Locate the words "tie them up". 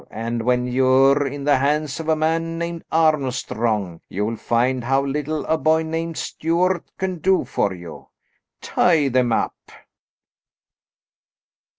8.63-9.55